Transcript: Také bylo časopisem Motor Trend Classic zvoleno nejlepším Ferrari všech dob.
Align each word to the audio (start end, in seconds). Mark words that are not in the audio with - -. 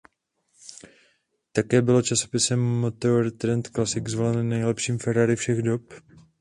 Také 1.51 1.81
bylo 1.81 2.01
časopisem 2.01 2.59
Motor 2.59 3.31
Trend 3.31 3.67
Classic 3.69 4.07
zvoleno 4.09 4.43
nejlepším 4.43 4.99
Ferrari 4.99 5.35
všech 5.35 5.61
dob. 5.61 5.81